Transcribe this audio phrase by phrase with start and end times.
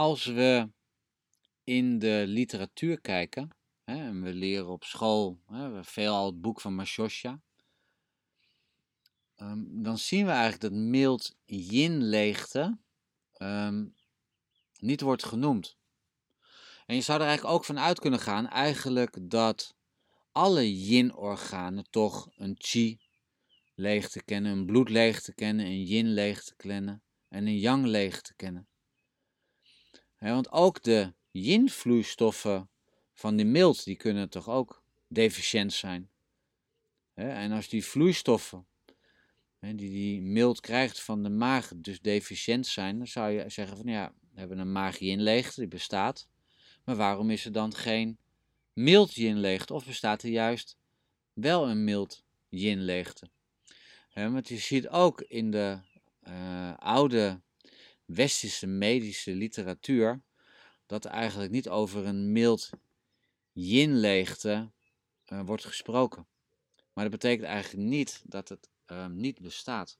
[0.00, 0.70] Als we
[1.64, 3.50] in de literatuur kijken,
[3.84, 7.40] hè, en we leren op school, hè, we veel al het boek van Mashosha,
[9.36, 12.78] ehm, dan zien we eigenlijk dat mild yin-leegte
[13.32, 13.86] ehm,
[14.78, 15.76] niet wordt genoemd.
[16.86, 19.74] En je zou er eigenlijk ook van uit kunnen gaan, eigenlijk dat
[20.32, 23.00] alle yin-organen toch een chi
[23.74, 28.69] leegte kennen, een bloedleegte kennen, een yin-leegte kennen en een yang-leegte kennen.
[30.28, 32.68] Want ook de yin-vloeistoffen
[33.12, 36.10] van de mild, die kunnen toch ook deficiënt zijn.
[37.14, 38.66] en als die vloeistoffen
[39.60, 43.86] die die mild krijgt van de maag dus deficiënt zijn, dan zou je zeggen van
[43.86, 46.28] ja, we hebben een maag yin-leegte, die bestaat.
[46.84, 48.18] Maar waarom is er dan geen
[48.72, 49.74] mild yin-leegte?
[49.74, 50.76] Of bestaat er juist
[51.32, 53.28] wel een mild yin-leegte?
[54.14, 55.78] want je ziet ook in de
[56.28, 57.40] uh, oude
[58.14, 60.22] westerse medische literatuur
[60.86, 62.70] dat eigenlijk niet over een mild
[63.52, 64.70] yin-leegte
[65.32, 66.26] uh, wordt gesproken.
[66.92, 69.98] Maar dat betekent eigenlijk niet dat het uh, niet bestaat.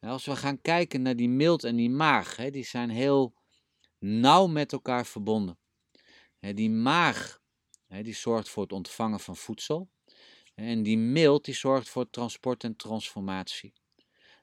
[0.00, 3.34] En als we gaan kijken naar die mild en die maag, hè, die zijn heel
[3.98, 5.58] nauw met elkaar verbonden.
[6.38, 7.40] Hè, die maag
[7.86, 9.88] hè, die zorgt voor het ontvangen van voedsel.
[10.54, 13.72] En die mild die zorgt voor transport en transformatie.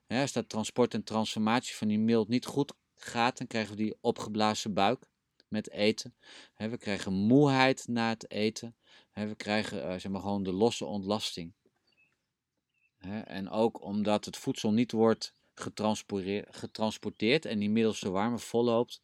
[0.08, 3.98] als dat transport en transformatie van die mild niet goed gaat, dan krijgen we die
[4.02, 5.10] opgeblazen buik
[5.48, 6.16] met eten.
[6.56, 8.76] we krijgen moeheid na het eten.
[9.14, 11.54] we krijgen uh, zeg maar gewoon de losse ontlasting.
[13.26, 15.34] en ook omdat het voedsel niet wordt
[16.46, 19.02] getransporteerd en die middelste warme volloopt,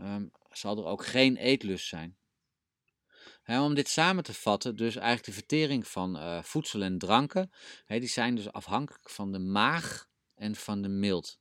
[0.00, 2.16] um, zal er ook geen eetlust zijn
[3.46, 7.50] om dit samen te vatten, dus eigenlijk de vertering van uh, voedsel en dranken,
[7.86, 11.40] die zijn dus afhankelijk van de maag en van de mild.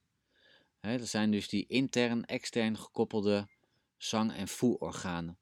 [0.81, 3.47] Dat zijn dus die intern, extern gekoppelde
[3.97, 5.39] zang- en voerorganen.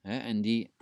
[0.00, 0.74] en die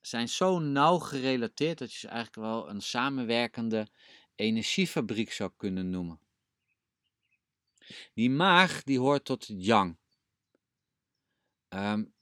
[0.00, 3.88] zijn zo nauw gerelateerd dat je ze eigenlijk wel een samenwerkende
[4.34, 6.20] energiefabriek zou kunnen noemen.
[8.14, 9.96] Die maag die hoort tot yang.
[11.68, 12.14] Um,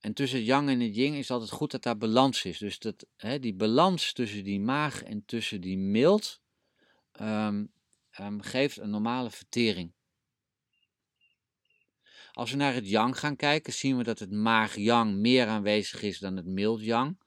[0.00, 2.58] en tussen het yang en het yin is altijd goed dat daar balans is.
[2.58, 3.06] Dus dat,
[3.40, 6.40] die balans tussen die maag en tussen die mild
[7.12, 7.66] ehm,
[8.10, 9.92] ehm, geeft een normale vertering.
[12.32, 16.18] Als we naar het yang gaan kijken, zien we dat het maag-yang meer aanwezig is
[16.18, 17.20] dan het mild-yang.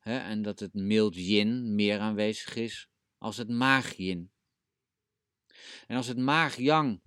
[0.00, 4.30] En dat het mild-yin meer aanwezig is als het maag-yin.
[5.86, 7.00] En als het maag-yang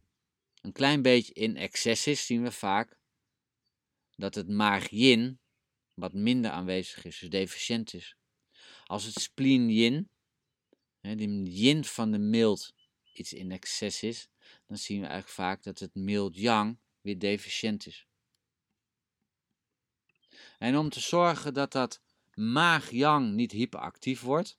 [0.61, 2.97] een klein beetje in excess is, zien we vaak
[4.15, 5.39] dat het maag-yin
[5.93, 8.15] wat minder aanwezig is, dus deficiënt is.
[8.85, 10.09] Als het spleen-yin,
[11.01, 12.73] die yin van de mild,
[13.13, 14.29] iets in excess is,
[14.67, 18.07] dan zien we eigenlijk vaak dat het mild-yang weer deficiënt is.
[20.57, 22.01] En om te zorgen dat dat
[22.33, 24.57] maag-yang niet hyperactief wordt,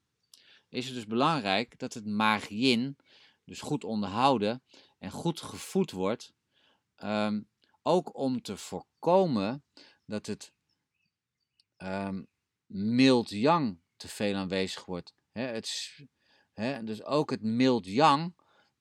[0.69, 2.97] is het dus belangrijk dat het maag-yin
[3.45, 4.63] dus goed onderhouden
[4.99, 6.33] en goed gevoed wordt,
[6.97, 7.49] um,
[7.83, 9.65] ook om te voorkomen
[10.05, 10.53] dat het
[11.79, 12.27] um,
[12.67, 15.15] mild yang te veel aanwezig wordt.
[15.33, 15.97] het,
[16.83, 18.35] dus ook het mild yang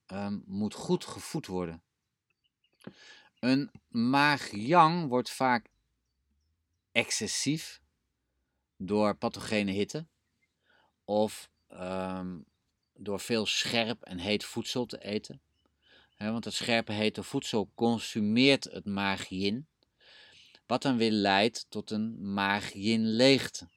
[0.08, 1.84] um, moet goed gevoed worden.
[3.40, 5.70] Een maag yang wordt vaak
[6.92, 7.82] excessief
[8.78, 10.08] door pathogene hitte
[11.06, 12.46] of um,
[12.94, 15.42] door veel scherp en heet voedsel te eten
[16.28, 19.68] want het scherpe hete voedsel consumeert het maag-yin,
[20.66, 23.68] wat dan weer leidt tot een maag-yin-leegte.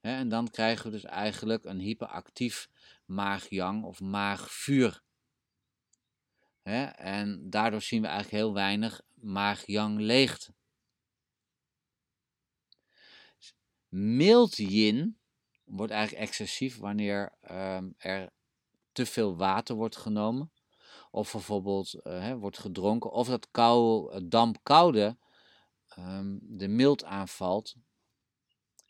[0.00, 2.68] en dan krijgen we dus eigenlijk een hyperactief
[3.04, 5.02] maag-yang of maag-vuur.
[6.62, 10.54] En daardoor zien we eigenlijk heel weinig maag-yang-leegte.
[13.88, 15.18] Mild yin
[15.64, 18.32] wordt eigenlijk excessief wanneer ehm, er
[18.92, 20.52] te veel water wordt genomen
[21.10, 25.16] of bijvoorbeeld uh, wordt gedronken, of dat kou, dampkoude
[25.98, 27.76] um, de mild aanvalt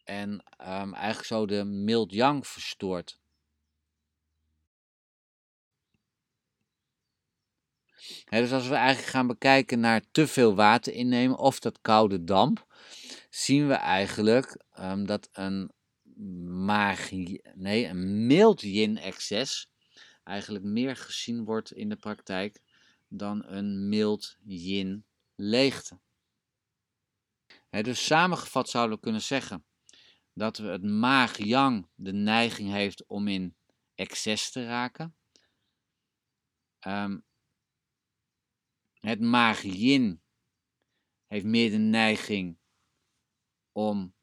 [0.04, 3.20] en um, eigenlijk zo de mild-yang verstoort.
[8.28, 12.66] Dus als we eigenlijk gaan bekijken naar te veel water innemen of dat koude damp,
[13.30, 15.72] zien we eigenlijk um, dat een
[16.64, 19.70] magie, nee, een mild yin excess
[20.24, 22.60] eigenlijk meer gezien wordt in de praktijk
[23.08, 25.98] dan een mild yin leegte.
[27.70, 29.64] dus samengevat zouden we kunnen zeggen
[30.34, 33.56] dat we het maag-yang de neiging heeft om in
[33.94, 35.16] excess te raken.
[36.86, 37.24] Um,
[39.06, 40.22] het maag-yin
[41.26, 42.58] heeft meer de neiging
[43.72, 44.14] om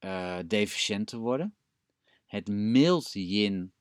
[0.00, 1.56] uh, deficiënt te worden.
[2.26, 3.74] Het mild yin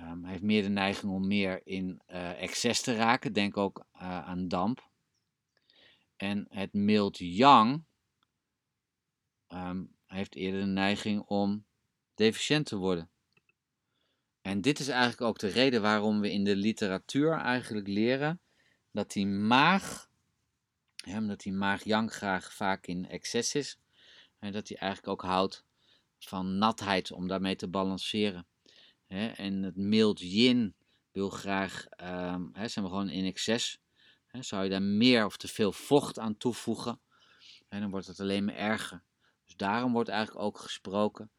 [0.00, 3.32] um, heeft meer de neiging om meer in uh, excess te raken.
[3.32, 4.90] Denk ook uh, aan damp.
[6.16, 7.84] En het mild yang
[9.48, 11.66] um, heeft eerder de neiging om
[12.14, 13.10] deficiënt te worden.
[14.40, 18.40] En dit is eigenlijk ook de reden waarom we in de literatuur eigenlijk leren
[18.98, 20.10] dat die maag,
[21.06, 23.78] omdat die maag-yang graag vaak in excess is,
[24.38, 25.64] en dat hij eigenlijk ook houdt
[26.18, 28.46] van natheid om daarmee te balanceren.
[29.06, 30.74] en het mild yin
[31.12, 33.78] wil graag, um, he, zijn we gewoon in excess.
[34.40, 37.00] zou je daar meer of te veel vocht aan toevoegen,
[37.68, 39.02] dan wordt het alleen maar erger.
[39.44, 41.30] Dus daarom wordt eigenlijk ook gesproken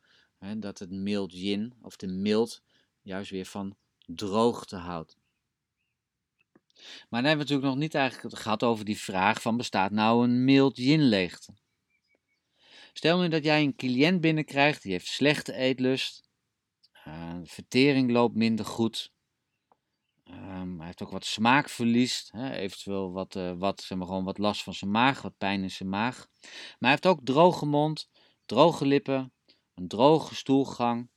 [0.58, 2.62] dat het mild yin, of de mild,
[3.02, 5.18] juist weer van droogte houdt.
[7.10, 10.24] Maar dan hebben we natuurlijk nog niet eigenlijk gehad over die vraag van bestaat nou
[10.24, 11.54] een mild yin leegte?
[12.94, 16.30] Stel nu dat jij een cliënt binnenkrijgt die heeft slechte eetlust,
[17.08, 19.12] uh, vertering loopt minder goed,
[20.32, 24.38] um, hij heeft ook wat smaakverlies, hè, eventueel wat, uh, wat, zeg maar, gewoon wat
[24.38, 26.28] last van zijn maag, wat pijn in zijn maag.
[26.42, 28.10] Maar hij heeft ook droge mond,
[28.46, 29.34] droge lippen,
[29.76, 31.10] een droge stoelgang.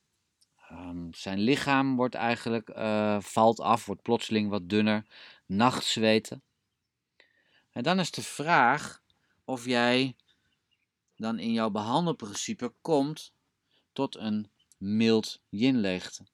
[0.71, 2.71] Um, zijn lichaam wordt eigenlijk,
[3.25, 5.07] valt af, wordt plotseling wat dunner,
[5.57, 6.43] nachtzweten.
[7.71, 9.03] En dan is de vraag
[9.45, 10.17] of jij
[11.17, 13.33] dan in jouw behandelprincipe komt
[13.93, 16.27] tot een mild yin-leegte.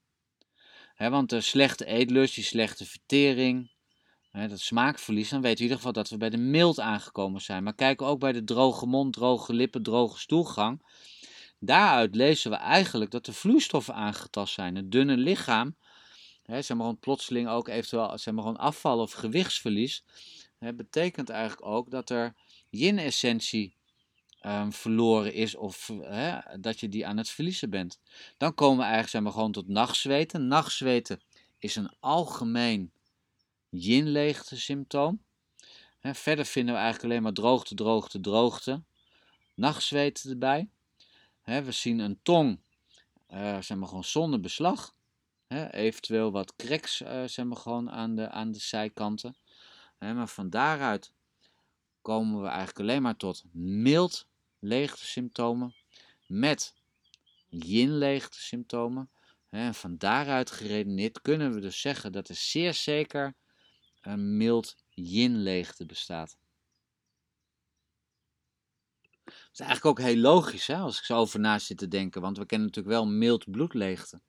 [0.97, 3.70] want de slechte eetlust, die slechte vertering,
[4.31, 7.62] dat smaakverlies, dan weten we in ieder geval dat we bij de mild aangekomen zijn.
[7.62, 10.82] Maar kijken ook bij de droge mond, droge lippen, droge stoelgang.
[11.61, 14.76] Daaruit lezen we eigenlijk dat de vloeistoffen aangetast zijn.
[14.76, 15.76] Het dunne lichaam,
[16.49, 20.05] hè, zeg maar gewoon plotseling ook eventueel zeg maar gewoon afval of gewichtsverlies,
[20.59, 22.35] hè, betekent eigenlijk ook dat er
[22.71, 23.77] yin-essentie
[24.47, 28.00] um, verloren is of hè, dat je die aan het verliezen bent.
[28.37, 30.47] Dan komen we eigenlijk zeg maar, gewoon tot nachtzweten.
[30.47, 31.21] Nachtzweten
[31.59, 32.93] is een algemeen
[33.69, 35.23] yin-leegte symptoom.
[35.99, 38.83] Hè, verder vinden we eigenlijk alleen maar droogte, droogte, droogte.
[39.55, 40.69] Nachtzweten erbij.
[41.43, 42.61] Hè, we zien een tong
[43.31, 44.95] uh, zeg maar, gewoon zonder beslag.
[45.49, 49.37] Eventueel wat cracks uh, zeg gewoon aan de, aan de zijkanten.
[49.99, 51.12] Maar van daaruit
[52.03, 54.27] komen we eigenlijk alleen maar tot mild
[54.59, 55.75] leegtesymptomen
[56.27, 56.75] met
[57.49, 59.11] yin symptomen.
[59.49, 63.35] En van daaruit geredeneerd kunnen we dus zeggen dat er zeer zeker
[64.00, 66.37] een mild yin-leegte bestaat.
[69.25, 72.21] Dat is eigenlijk ook heel logisch hè, als ik zo over na zit te denken,
[72.21, 74.21] want we kennen natuurlijk wel mild bloedleegte.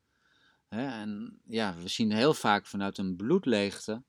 [0.70, 4.04] En ja, we zien heel vaak vanuit een bloedleegte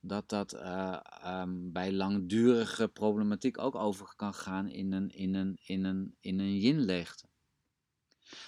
[0.00, 5.58] dat dat uh, um, bij langdurige problematiek ook over kan gaan in een, in een,
[5.66, 7.26] in een, in een yin-leegte.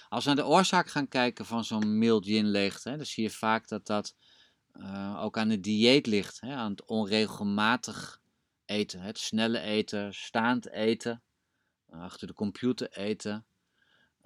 [0.09, 3.67] Als we naar de oorzaak gaan kijken van zo'n mild yin-leegte, dan zie je vaak
[3.67, 4.15] dat dat
[4.73, 8.21] uh, ook aan het dieet ligt, hè, aan het onregelmatig
[8.65, 11.23] eten, het snelle eten, staand eten,
[11.89, 13.45] achter de computer eten,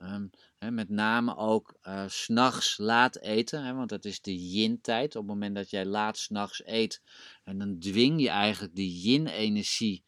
[0.02, 0.30] Um,
[0.74, 5.16] met name ook uh, s'nachts laat eten, want dat is de yin-tijd.
[5.16, 7.02] Op het moment dat jij laat s'nachts eet,
[7.44, 10.04] en dan dwing je eigenlijk de yin-energie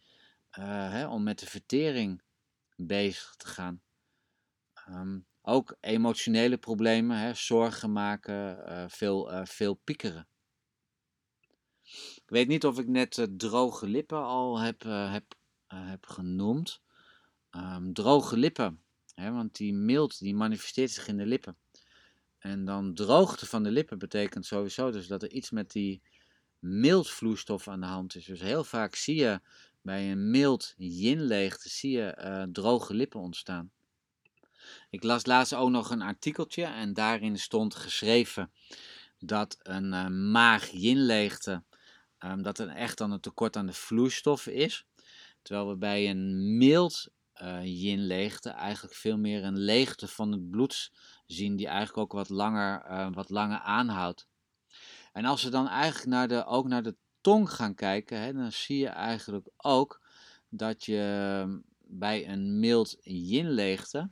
[0.60, 2.22] uh, om met de vertering
[2.76, 3.82] bezig te gaan.
[4.90, 10.28] Um, ook emotionele problemen, zorgen maken, uh, veel, veel piekeren.
[12.16, 15.36] Ik weet niet of ik net droge lippen al heb, heb,
[15.68, 16.82] heb genoemd.
[17.52, 18.84] Um, droge lippen
[19.30, 21.58] want die mild die manifesteert zich in de lippen.
[22.38, 26.02] En dan droogte van de lippen betekent sowieso dus dat er iets met die
[26.60, 28.26] mildvloeistof aan de hand is.
[28.26, 29.42] Dus heel vaak zie je
[29.82, 33.72] bij een mild yin-leegte zie je uh, droge lippen ontstaan.
[34.90, 38.52] Ik las laatst ook nog een artikeltje en daarin stond geschreven
[39.20, 41.64] dat een uh, maag-yin-leegte
[42.20, 44.86] um, dat er echt dan een tekort aan de vloeistof is.
[45.42, 47.12] Terwijl we bij een mild
[47.42, 50.92] uh, yin-leegte eigenlijk veel meer een leegte van het bloed
[51.26, 54.28] zien, die eigenlijk ook wat langer, uh, wat langer aanhoudt.
[55.12, 58.52] En als we dan eigenlijk naar de, ook naar de tong gaan kijken, hè, dan
[58.52, 60.02] zie je eigenlijk ook
[60.50, 64.08] dat je ehm, bij een mild yin-leegte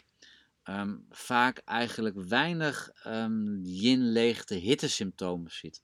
[0.64, 5.84] um, vaak eigenlijk weinig um, yin-leegte hittesymptomen ziet.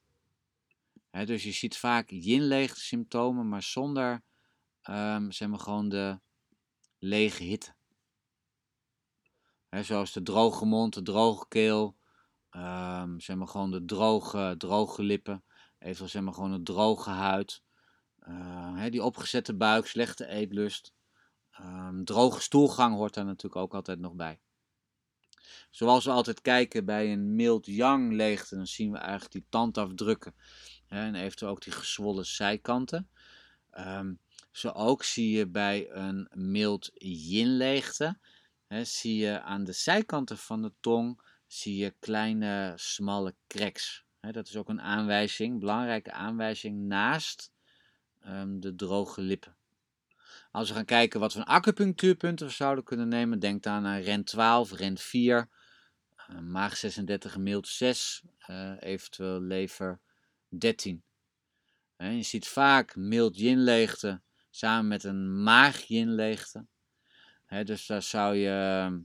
[1.25, 4.23] Dus je ziet vaak yin-leegte symptomen, maar zonder
[5.29, 6.19] zeg maar gewoon de
[6.99, 7.73] lege hitte.
[9.69, 11.97] zoals de droge mond, de droge keel,
[12.51, 15.43] um, zeg maar gewoon de droge, droge lippen,
[15.79, 17.63] even zeg maar gewoon een droge huid,
[18.27, 20.93] uh, die opgezette buik, slechte eetlust.
[21.61, 24.39] Um, droge stoelgang hoort daar natuurlijk ook altijd nog bij.
[25.69, 30.35] Zoals we altijd kijken bij een mild yang leegte, dan zien we eigenlijk die tandafdrukken
[30.87, 33.09] hè, en eventueel ook die gezwollen zijkanten.
[34.55, 38.19] Zo ook zie je bij een mild yin leegte,
[38.67, 44.05] hè, zie je aan de zijkanten van de tong zie je kleine smalle cracks.
[44.19, 47.51] Dat is ook een aanwijzing, belangrijke aanwijzing naast
[48.27, 49.55] um, de droge lippen.
[50.51, 54.23] Als we gaan kijken wat voor acupunctuurpunten we zouden kunnen nemen, denk dan aan REN
[54.23, 55.49] 12, REN 4,
[56.29, 59.99] uh, maag 36, mild 6, uh, eventueel lever
[60.47, 61.03] 13.
[61.97, 64.23] je ziet vaak mild yin-leegte
[64.55, 66.65] samen met een maag-yin-leegte.
[67.63, 68.99] dus daar zou je ehm,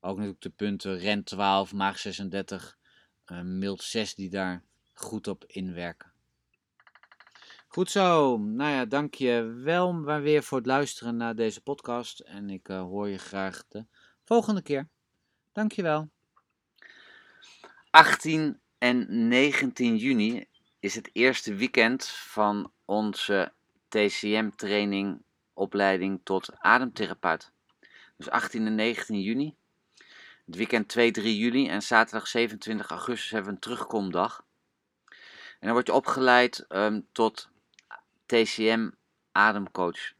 [0.00, 2.78] ook natuurlijk de punten REN 12, maag 36,
[3.26, 6.12] uh, mild 6 die daar goed op inwerken.
[7.68, 8.36] Goed zo.
[8.38, 12.20] Nou ja, dank je wel maar weer voor het luisteren naar deze podcast.
[12.20, 13.84] En ik uh, hoor je graag de
[14.24, 14.88] volgende keer.
[15.52, 16.08] Dank je wel.
[17.90, 20.46] 18 en 19 juni
[20.80, 23.52] is het eerste weekend van onze
[23.88, 25.22] TCM-training
[25.56, 27.52] opleiding tot ademtherapeut.
[28.16, 29.56] Dus 18 en 19 juni.
[30.46, 34.44] Het weekend 2, 3 juli en zaterdag 27 augustus hebben we een terugkomdag.
[35.58, 37.48] En dan word je opgeleid um, tot
[38.26, 38.90] TCM
[39.32, 40.12] ademcoach.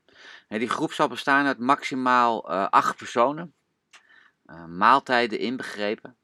[0.48, 3.54] die groep zal bestaan uit maximaal uh, acht personen,
[4.46, 6.16] uh, maaltijden inbegrepen.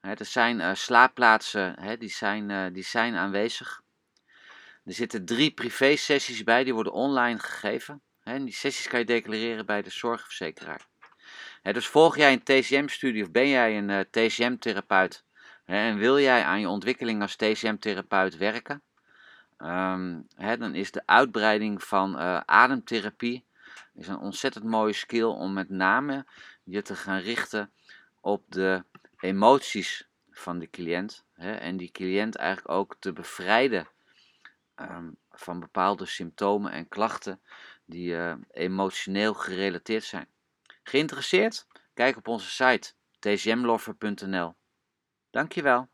[0.00, 3.82] er zijn uh, slaapplaatsen die, zijn, die zijn aanwezig.
[4.84, 8.02] Er zitten drie privé-sessies bij, die worden online gegeven.
[8.22, 10.86] en die sessies kan je declareren bij de zorgverzekeraar.
[11.62, 15.24] dus volg jij een TCM-studie of ben jij een TCM-therapeut
[15.64, 18.82] en wil jij aan je ontwikkeling als TCM-therapeut werken?
[19.58, 23.44] Ehm, dan is de uitbreiding van uh, ademtherapie
[23.94, 26.26] is een ontzettend mooie skill om met name
[26.64, 27.72] je te gaan richten
[28.20, 28.84] op de
[29.18, 31.24] emoties van de cliënt.
[31.34, 33.88] En die cliënt eigenlijk ook te bevrijden
[34.76, 37.42] um, van bepaalde symptomen en klachten
[37.84, 40.28] die uh, emotioneel gerelateerd zijn.
[40.82, 41.66] Geïnteresseerd?
[41.94, 44.54] Kijk op onze site tcmloffer.nl.
[45.30, 45.88] Dankjewel.